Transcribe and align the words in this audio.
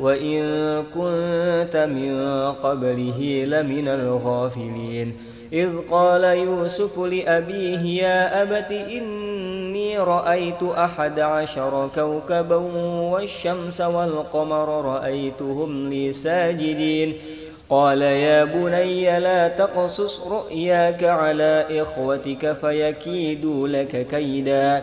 وإن 0.00 0.42
كنت 0.94 1.76
من 1.76 2.12
قبله 2.52 3.44
لمن 3.48 3.88
الغافلين. 3.88 5.16
إذ 5.52 5.70
قال 5.90 6.24
يوسف 6.24 6.98
لأبيه 6.98 8.02
يا 8.02 8.42
أبت 8.42 8.72
إني 8.72 9.98
رأيت 9.98 10.62
أحد 10.62 11.20
عشر 11.20 11.88
كوكبا 11.94 12.56
والشمس 13.12 13.80
والقمر 13.80 14.84
رأيتهم 14.84 15.88
لي 15.88 16.12
ساجدين. 16.12 17.14
قال 17.70 18.02
يا 18.02 18.44
بني 18.44 19.20
لا 19.20 19.48
تقصص 19.48 20.20
رؤياك 20.26 21.04
على 21.04 21.66
إخوتك 21.70 22.52
فيكيدوا 22.52 23.68
لك 23.68 24.06
كيدا. 24.10 24.82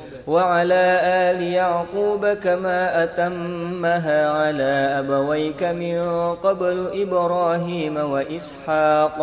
وعلى 0.31 0.85
آل 1.03 1.43
يعقوب 1.43 2.27
كما 2.27 3.03
أتمها 3.03 4.29
على 4.29 4.71
أبويك 4.99 5.63
من 5.63 5.97
قبل 6.35 6.87
إبراهيم 6.93 7.97
وإسحاق. 7.97 9.17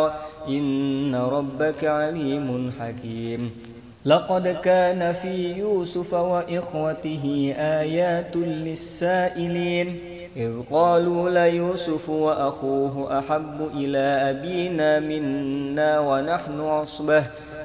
إن 0.48 1.14
ربك 1.14 1.84
عليم 1.84 2.72
حكيم. 2.80 3.50
لقد 4.04 4.48
كان 4.48 5.12
في 5.12 5.52
يوسف 5.52 6.14
وإخوته 6.14 7.54
آيات 7.58 8.36
للسائلين. 8.36 9.98
إذ 10.36 10.52
قالوا 10.70 11.30
ليوسف 11.30 12.08
وأخوه 12.08 13.18
أحب 13.18 13.68
إلى 13.74 14.04
أبينا 14.30 15.00
منا 15.00 15.98
ونحن 15.98 16.60
عصبة. 16.60 17.24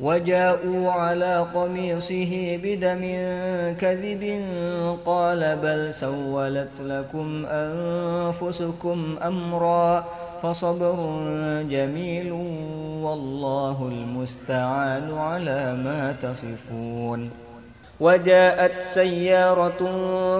وجاءوا 0.00 0.90
على 0.90 1.46
قميصه 1.54 2.58
بدم 2.62 3.02
كذب 3.80 4.22
قال 5.06 5.56
بل 5.62 5.94
سولت 5.94 6.74
لكم 6.80 7.46
أنفسكم 7.46 9.16
أمرا 9.22 10.04
فصبر 10.42 10.96
جميل 11.70 12.32
والله 13.02 13.88
المستعان 13.92 15.18
على 15.18 15.76
ما 15.84 16.14
تصفون. 16.22 17.30
وجاءت 18.00 18.80
سيارة 18.80 19.80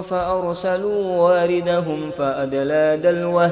فأرسلوا 0.01 1.03
واردهم 1.17 2.11
فأدلى 2.17 2.99
دلوه 3.03 3.51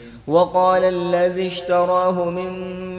وقال 0.27 0.83
الذي 0.83 1.47
اشتراه 1.47 2.29
من 2.29 2.47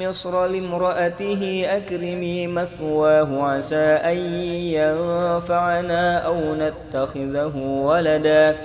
مصر 0.09 0.47
لامرأته 0.47 1.65
أكرمي 1.69 2.47
مثواه 2.47 3.43
عسى 3.43 3.77
أن 3.77 4.17
ينفعنا 4.53 6.19
أو 6.19 6.55
نتخذه 6.55 7.57
ولدا. 7.57 8.57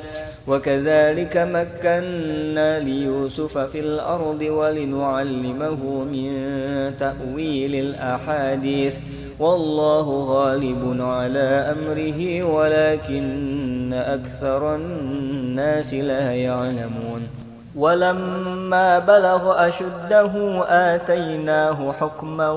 وكذلك 0.48 1.38
مكنا 1.38 2.80
ليوسف 2.80 3.58
في 3.58 3.80
الأرض 3.80 4.42
ولنعلمه 4.42 6.04
من 6.04 6.30
تأويل 7.00 7.76
الأحاديث. 7.76 9.00
والله 9.40 10.24
غالب 10.24 11.02
على 11.02 11.76
أمره 11.76 12.44
ولكن 12.44 13.94
أكثر 13.94 14.76
الناس 14.76 15.94
لا 15.94 16.34
يعلمون. 16.34 17.47
ولما 17.78 19.00
بلغ 19.00 19.68
أشده 19.68 20.64
آتيناه 20.68 21.92
حكما 21.92 22.50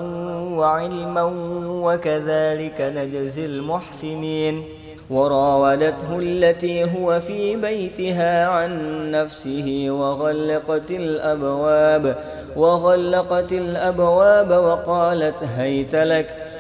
وعلما 0.56 1.22
وكذلك 1.66 2.80
نجزي 2.80 3.46
المحسنين 3.46 4.64
وراودته 5.10 6.18
التي 6.18 6.84
هو 6.84 7.20
في 7.20 7.56
بيتها 7.56 8.46
عن 8.46 8.70
نفسه 9.10 9.86
وغلقت 9.90 10.90
الأبواب 10.90 12.16
وغلقت 12.56 13.52
الأبواب 13.52 14.50
وقالت 14.50 15.44
هيت 15.56 15.94
لك 15.94 16.49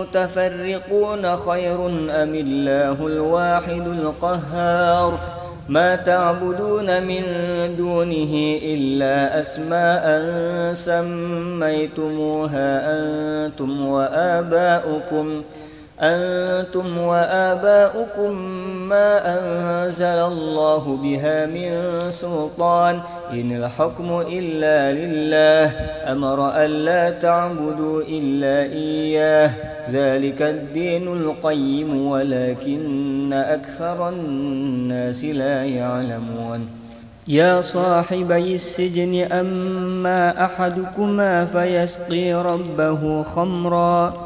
متفرقون 0.00 1.36
خير 1.36 1.86
أم 2.22 2.34
الله 2.34 3.06
الواحد 3.06 3.86
القهار؟ 3.86 5.18
ما 5.68 5.96
تعبدون 5.96 7.02
من 7.02 7.22
دونه 7.76 8.58
إلا 8.62 9.40
أسماء 9.40 10.04
سميتموها 10.86 12.68
أنتم 12.98 13.86
وآباؤكم. 13.86 15.42
أنتم 16.00 16.98
وآباؤكم 16.98 18.32
ما 18.88 19.38
أنزل 19.38 20.04
الله 20.04 20.98
بها 21.02 21.46
من 21.46 22.00
سلطان. 22.10 23.00
إن 23.32 23.64
الحكم 23.64 24.24
إلا 24.28 24.92
لله. 24.92 25.72
أمر 26.12 26.56
ألا 26.56 27.10
تعبدوا 27.10 28.02
إلا 28.08 28.72
إياه. 28.72 29.50
ذلك 29.92 30.42
الدين 30.42 31.08
القيم 31.08 32.06
ولكن 32.06 33.32
أكثر 33.32 34.08
الناس 34.08 35.24
لا 35.24 35.64
يعلمون. 35.64 36.68
يا 37.28 37.60
صاحبي 37.60 38.54
السجن 38.54 39.32
أما 39.32 40.44
أحدكما 40.44 41.44
فيسقي 41.44 42.34
ربه 42.34 43.22
خمرًا. 43.22 44.25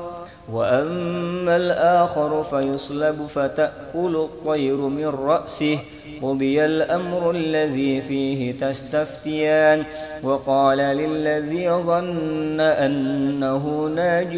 وأما 0.52 1.56
الآخر 1.56 2.42
فيصلب 2.42 3.26
فتأكل 3.34 4.16
الطير 4.16 4.76
من 4.76 5.06
رأسه 5.06 5.78
قضي 6.22 6.64
الأمر 6.64 7.30
الذي 7.30 8.00
فيه 8.00 8.52
تستفتيان 8.52 9.84
وقال 10.22 10.78
للذي 10.78 11.70
ظن 11.70 12.60
أنه 12.60 13.90
ناج 13.96 14.36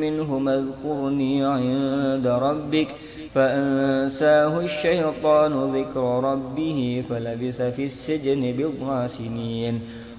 منهما 0.00 0.54
اذكرني 0.54 1.44
عند 1.44 2.26
ربك 2.26 2.88
فأنساه 3.34 4.60
الشيطان 4.60 5.52
ذكر 5.76 6.00
ربه 6.24 7.04
فلبث 7.10 7.62
في 7.62 7.84
السجن 7.84 8.54
بضع 8.58 9.06
سنين 9.06 9.80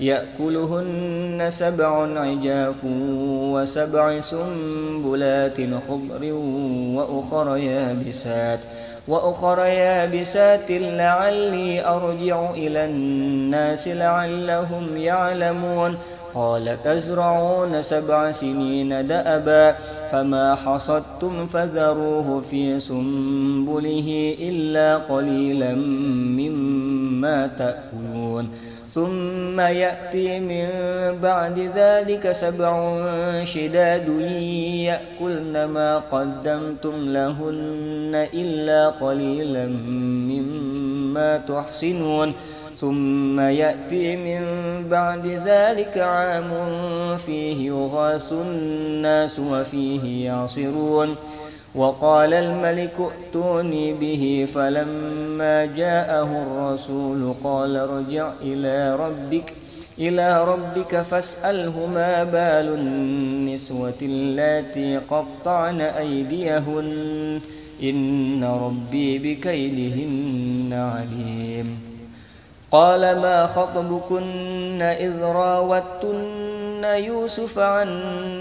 يأكلهن 0.00 1.46
سبع 1.48 2.20
عجاف 2.20 2.84
وسبع 3.54 4.20
سنبلات 4.20 5.58
خضر 5.88 6.32
وأخر 6.96 7.56
يابسات 7.56 8.60
وأخر 9.08 9.58
يابسات 9.58 10.70
لعلي 10.70 11.86
أرجع 11.86 12.50
إلى 12.50 12.84
الناس 12.84 13.88
لعلهم 13.88 14.96
يعلمون. 14.96 15.96
قال 16.34 16.76
تزرعون 16.84 17.82
سبع 17.82 18.32
سنين 18.32 19.06
دأبا 19.06 19.76
فما 20.12 20.54
حصدتم 20.54 21.46
فذروه 21.46 22.40
في 22.50 22.80
سنبله 22.80 24.36
إلا 24.40 24.96
قليلا 24.96 25.74
مما 26.38 27.50
تأكلون. 27.58 28.50
ثم 28.94 29.60
يأتي 29.60 30.40
من 30.40 30.66
بعد 31.22 31.58
ذلك 31.76 32.32
سبع 32.32 32.74
شداد 33.44 34.08
يأكلن 34.88 35.64
ما 35.64 35.98
قدمتم 35.98 36.96
لهن 37.08 38.28
إلا 38.34 38.88
قليلا 38.88 39.66
مما 40.30 41.36
تحسنون. 41.36 42.32
ثم 42.80 43.40
يأتي 43.40 44.16
من 44.16 44.42
بعد 44.88 45.26
ذلك 45.26 45.98
عام 45.98 46.50
فيه 47.16 47.68
يغاث 47.68 48.32
الناس 48.32 49.38
وفيه 49.38 50.26
يعصرون. 50.26 51.16
وقال 51.74 52.34
الملك 52.34 52.96
ائتوني 53.00 53.92
به 53.92 54.48
فلما 54.54 55.66
جاءه 55.66 56.30
الرسول 56.42 57.34
قال 57.44 57.76
ارجع 57.76 58.32
إلى 58.42 58.96
ربك 58.96 59.52
إلى 59.98 60.44
ربك 60.44 61.00
فاسأله 61.00 61.86
ما 61.86 62.24
بال 62.24 62.68
النسوة 62.74 64.00
اللاتي 64.02 64.96
قطعن 64.96 65.80
أيديهن 65.80 67.40
إن 67.82 68.44
ربي 68.44 69.18
بكيدهن 69.18 70.72
عليم. 70.72 71.90
قال 72.72 73.00
ما 73.00 73.46
خطبكن 73.46 74.82
إذ 74.82 75.22
راوتن 75.22 76.39
يوسف 76.84 77.58
عن 77.58 77.88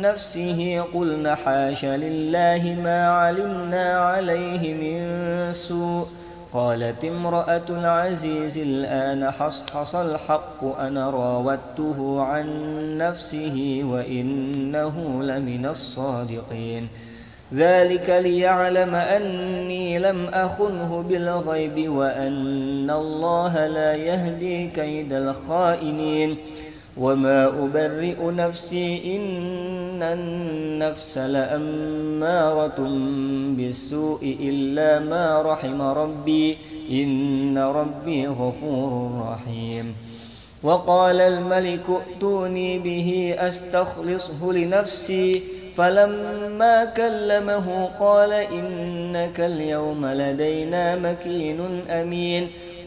نفسه 0.01 0.85
قلن 0.93 1.35
حاش 1.35 1.85
لله 1.85 2.77
ما 2.83 3.07
علمنا 3.07 3.97
عليه 3.97 4.73
من 4.73 4.99
سوء. 5.53 6.07
قالت 6.53 7.05
امرأة 7.05 7.67
العزيز 7.69 8.57
الآن 8.57 9.31
حصحص 9.31 9.95
الحق 9.95 10.79
أنا 10.79 11.09
راودته 11.09 12.21
عن 12.21 12.47
نفسه 12.97 13.81
وإنه 13.83 15.23
لمن 15.23 15.65
الصادقين. 15.65 16.87
ذلك 17.53 18.09
ليعلم 18.09 18.95
أني 18.95 19.99
لم 19.99 20.25
أخنه 20.25 21.05
بالغيب 21.09 21.89
وأن 21.89 22.89
الله 22.89 23.67
لا 23.67 23.93
يهدي 23.93 24.67
كيد 24.67 25.13
الخائنين. 25.13 26.37
وما 26.97 27.47
أبرئ 27.47 28.31
نفسي 28.31 29.15
إن 29.15 30.03
النفس 30.03 31.17
لأمارة 31.17 32.79
بالسوء 33.57 34.37
إلا 34.39 34.99
ما 34.99 35.41
رحم 35.41 35.81
ربي 35.81 36.57
إن 36.91 37.57
ربي 37.57 38.27
غفور 38.27 39.27
رحيم. 39.31 39.95
وقال 40.63 41.21
الملك 41.21 41.85
ائتوني 41.89 42.79
به 42.79 43.35
أستخلصه 43.37 44.53
لنفسي. 44.53 45.41
فلما 45.77 46.85
كلمه 46.85 47.85
قال 47.99 48.31
إنك 48.33 49.39
اليوم 49.39 50.05
لدينا 50.05 50.95
مكين 50.95 51.59
أمين. 51.89 52.47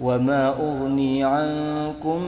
وما 0.00 0.48
أغني 0.48 1.24
عنكم 1.24 2.22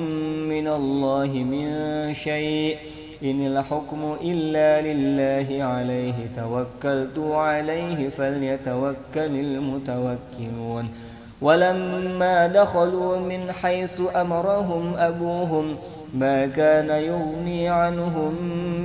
من 0.48 0.68
الله 0.68 1.26
من 1.26 1.68
شيء 2.14 2.76
إن 3.22 3.46
الحكم 3.46 4.16
إلا 4.24 4.80
لله 4.80 5.64
عليه 5.64 6.14
توكلت 6.36 7.18
عليه 7.18 8.08
فليتوكل 8.08 8.94
المتوكلون 9.16 10.88
ولما 11.42 12.46
دخلوا 12.46 13.16
من 13.16 13.52
حيث 13.52 14.02
أمرهم 14.16 14.94
أبوهم 14.96 15.76
ما 16.14 16.46
كان 16.46 16.90
يغني 16.90 17.68
عنهم 17.68 18.34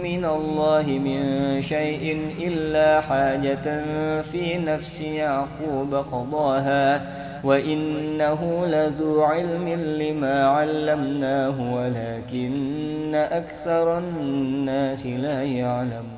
من 0.04 0.26
الله 0.26 0.86
من 0.88 1.62
شيء 1.62 2.32
إلا 2.40 3.02
حاجة 3.02 3.84
في 4.22 4.58
نفس 4.58 5.02
يعقوب 5.02 5.96
قضاها 5.96 7.25
وإنه 7.46 8.66
لذو 8.68 9.24
علم 9.24 9.70
لما 10.00 10.48
علمناه 10.48 11.74
ولكن 11.74 13.16
أكثر 13.16 13.98
الناس 13.98 15.06
لا 15.06 15.44
يعلمون 15.44 16.16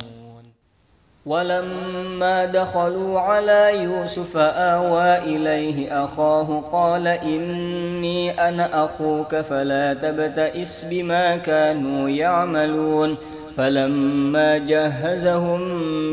ولما 1.25 2.46
دخلوا 2.46 3.19
على 3.19 3.84
يوسف 3.84 4.38
آوى 4.38 5.17
إليه 5.17 6.05
أخاه 6.05 6.63
قال 6.72 7.08
إني 7.08 8.49
أنا 8.49 8.86
أخوك 8.86 9.36
فلا 9.36 9.93
تبتئس 9.93 10.86
بما 10.89 11.36
كانوا 11.38 12.10
يعملون 12.10 13.17
فلما 13.58 14.58
جهزهم 14.58 15.62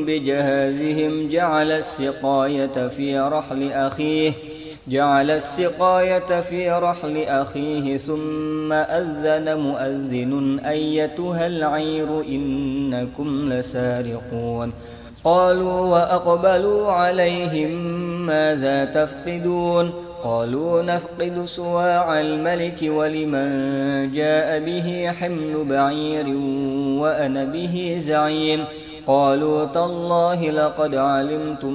بجهازهم 0.05 1.29
جعل 1.29 1.73
السقاية 1.73 2.89
في 2.89 3.19
رحل 3.19 3.73
أخيه 3.73 4.33
جعل 4.89 5.31
السقاية 5.31 6.41
في 6.41 6.71
رحل 6.71 7.23
أخيه 7.23 7.97
ثم 7.97 8.73
أذن 8.73 9.59
مؤذن 9.59 10.59
أيتها 10.59 11.47
العير 11.47 12.21
إنكم 12.21 13.53
لسارقون. 13.53 14.73
قالوا 15.25 15.81
وأقبلوا 15.81 16.93
عليهم 16.93 17.71
ماذا 18.27 18.85
تفقدون؟ 18.85 19.93
قالوا 20.25 20.83
نفقد 20.83 21.45
سواع 21.45 22.21
الملك 22.21 22.79
ولمن 22.83 23.49
جاء 24.13 24.61
به 24.61 25.13
حمل 25.21 25.65
بعير 25.65 26.27
وأنا 27.03 27.45
به 27.45 27.97
زعيم. 28.01 28.65
قالوا 29.07 29.65
تالله 29.65 30.51
لقد 30.51 30.95
علمتم 30.95 31.75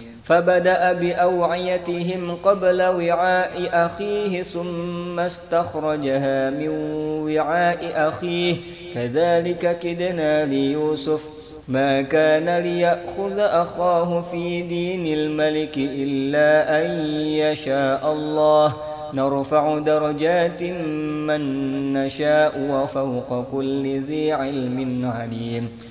فبدأ 0.31 0.93
بأوعيتهم 0.93 2.35
قبل 2.35 2.81
وعاء 2.81 3.69
أخيه 3.73 4.43
ثم 4.43 5.19
استخرجها 5.19 6.49
من 6.49 6.69
وعاء 7.27 7.91
أخيه. 7.95 8.55
كذلك 8.93 9.79
كدنا 9.79 10.45
ليوسف. 10.45 11.29
ما 11.67 12.01
كان 12.01 12.63
ليأخذ 12.63 13.39
أخاه 13.39 14.21
في 14.31 14.61
دين 14.61 15.07
الملك 15.07 15.77
إلا 15.77 16.81
أن 16.81 16.89
يشاء 17.19 18.11
الله. 18.11 18.73
نرفع 19.13 19.79
درجات 19.79 20.63
من 21.27 21.43
نشاء 21.93 22.67
وفوق 22.69 23.45
كل 23.51 23.99
ذي 23.99 24.31
علم 24.31 25.11
عليم. 25.15 25.90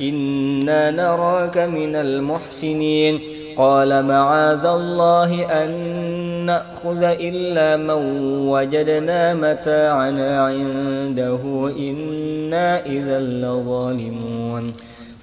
إنا 0.00 0.90
نراك 0.90 1.58
من 1.58 1.96
المحسنين. 1.96 3.20
قال 3.56 4.04
معاذ 4.04 4.66
الله 4.66 5.64
أن 5.64 5.70
نأخذ 6.46 7.02
إلا 7.02 7.76
من 7.76 8.26
وجدنا 8.48 9.34
متاعنا 9.34 10.44
عنده. 10.46 11.72
إنا 11.78 12.86
إذا 12.86 13.20
لظالمون. 13.20 14.72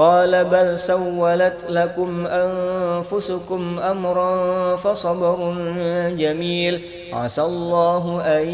قال 0.00 0.44
بل 0.44 0.78
سولت 0.78 1.56
لكم 1.68 2.26
أنفسكم 2.26 3.78
أمرا 3.78 4.76
فصبر 4.76 5.54
جميل. 6.08 6.80
عسى 7.12 7.42
الله 7.42 8.22
أن 8.24 8.48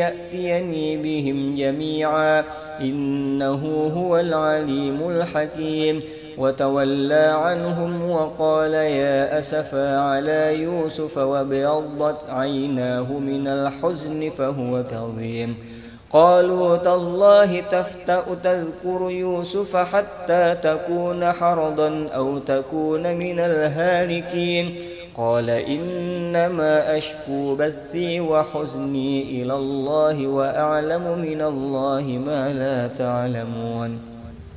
يأتيني 0.00 0.96
بهم 0.96 1.56
جميعا. 1.56 2.44
إنه 2.80 3.92
هو 3.96 4.18
العليم 4.18 5.10
الحكيم. 5.10 6.02
وتولى 6.38 7.14
عنهم 7.14 8.10
وقال 8.10 8.72
يا 8.74 9.38
أسفا 9.38 10.00
على 10.00 10.62
يوسف 10.62 11.18
وابيضت 11.18 12.30
عيناه 12.30 13.12
من 13.12 13.48
الحزن 13.48 14.30
فهو 14.38 14.84
كظيم. 14.90 15.75
قالوا 16.12 16.76
تالله 16.76 17.60
تفتأ 17.60 18.22
تذكر 18.42 19.10
يوسف 19.10 19.76
حتى 19.76 20.56
تكون 20.62 21.32
حرضا 21.32 22.08
أو 22.14 22.38
تكون 22.38 23.14
من 23.16 23.38
الهالكين. 23.38 24.74
قال 25.16 25.50
إنما 25.50 26.96
أشكو 26.96 27.54
بثي 27.54 28.20
وحزني 28.20 29.42
إلى 29.42 29.54
الله 29.54 30.26
وأعلم 30.26 31.18
من 31.18 31.40
الله 31.42 32.02
ما 32.26 32.52
لا 32.52 32.88
تعلمون. 32.98 33.98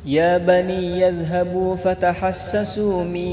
يا 0.05 0.37
بني 0.37 1.01
يذهبوا 1.01 1.75
فتحسسوا 1.75 3.03
من 3.03 3.29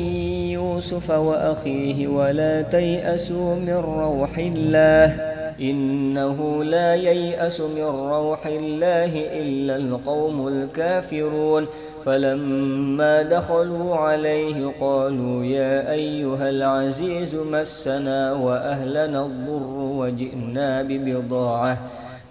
يوسف 0.58 1.10
وأخيه 1.10 2.06
ولا 2.06 2.62
تيأسوا 2.62 3.54
من 3.54 3.74
روح 3.74 4.38
الله. 4.38 5.35
إنه 5.60 6.64
لا 6.64 6.94
ييأس 6.94 7.60
من 7.60 7.82
روح 7.84 8.46
الله 8.46 9.12
إلا 9.40 9.76
القوم 9.76 10.48
الكافرون. 10.48 11.66
فلما 12.04 13.22
دخلوا 13.22 13.96
عليه 13.96 14.72
قالوا 14.80 15.44
يا 15.44 15.92
أيها 15.92 16.50
العزيز 16.50 17.34
مسنا 17.34 18.32
وأهلنا 18.32 19.26
الضر 19.26 19.76
وجئنا 20.00 20.82
ببضاعة 20.82 21.78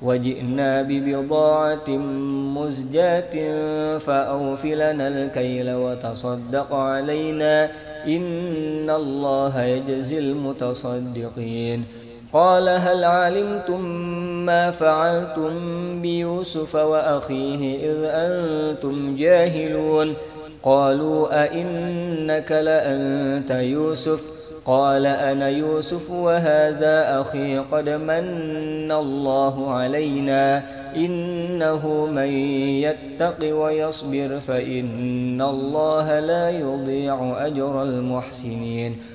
وجئنا 0.02 0.82
ببضاعة 0.82 1.90
مزجاة 2.58 3.36
فأوفلنا 3.98 5.08
الكيل 5.08 5.74
وتصدق 5.74 6.74
علينا. 6.74 7.70
إن 8.08 8.90
الله 8.90 9.64
يجزي 9.64 10.20
المتصدقين. 10.20 12.05
قال 12.36 12.70
هل 12.70 13.04
علمتم 13.04 13.82
ما 14.46 14.72
فعلتم 14.72 15.52
بيوسف 16.02 16.76
وأخيه 16.76 17.78
إذ 17.78 17.98
أنتم 18.04 19.16
جاهلون؟ 19.16 20.14
قالوا 20.64 21.44
أئنك 21.44 22.52
لأنت 22.52 23.52
يوسف؟ 23.52 24.24
قال 24.66 25.06
أنا 25.06 25.50
يوسف 25.50 26.12
وهذا 26.12 27.22
أخي 27.22 27.58
قد 27.58 27.90
من 27.90 28.92
الله 28.92 29.72
علينا. 29.72 30.64
إنه 30.96 32.06
من 32.06 32.30
يتق 32.84 33.56
ويصبر 33.56 34.40
فإن 34.48 35.42
الله 35.42 36.20
لا 36.20 36.50
يضيع 36.50 37.46
أجر 37.46 37.84
المحسنين. 37.84 39.15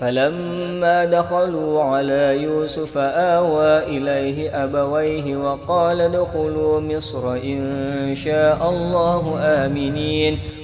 فلما 0.00 1.04
دخلوا 1.04 1.82
على 1.82 2.42
يوسف 2.42 2.98
آوى 2.98 3.78
إليه 3.84 4.64
أبويه 4.64 5.36
وقال 5.36 6.00
ادخلوا 6.00 6.80
مصر 6.80 7.32
إن 7.32 8.14
شاء 8.14 8.70
الله 8.70 9.38
آمنين 9.40 10.38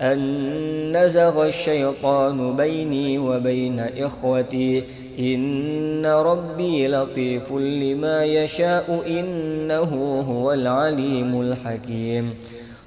أن 0.00 0.96
نزغ 0.96 1.46
الشيطان 1.46 2.56
بيني 2.56 3.18
وبين 3.18 3.80
إخوتي. 3.98 4.84
إن 5.18 6.06
ربي 6.06 6.88
لطيف 6.88 7.52
لما 7.52 8.24
يشاء. 8.24 9.02
إنه 9.06 10.24
هو 10.28 10.52
العليم 10.52 11.40
الحكيم. 11.40 12.34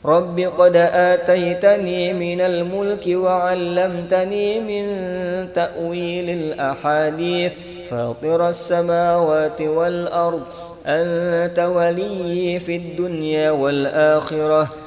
رب 0.06 0.40
قد 0.40 0.76
آتيتني 0.76 2.14
من 2.14 2.42
الملك 2.42 3.08
وعلمتني 3.08 4.60
من 4.60 4.88
تأويل 5.54 6.30
الأحاديث. 6.30 7.58
فاطر 7.90 8.50
السماوات 8.50 9.62
والأرض. 9.62 10.42
أنت 10.86 11.60
ولي 11.60 12.60
في 12.60 12.76
الدنيا 12.76 13.52
والآخرة. 13.52 14.87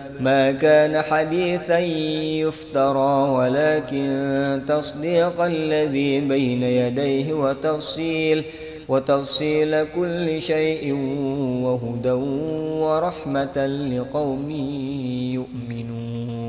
ما 0.21 0.51
كان 0.51 1.01
حديثا 1.01 1.79
يفترى 2.45 3.29
ولكن 3.29 4.61
تصديق 4.67 5.41
الذي 5.41 6.21
بين 6.21 6.63
يديه 6.63 7.33
وتفصيل 7.33 8.43
وتفصيل 8.89 9.83
كل 9.95 10.41
شيء 10.41 10.93
وهدى 11.63 12.11
ورحمة 12.81 13.57
لقوم 13.65 14.49
يؤمنون. 15.37 16.40